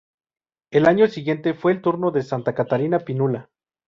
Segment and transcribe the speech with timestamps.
[0.71, 3.51] El año siguiente fue el turno de Santa Catarina Pinula.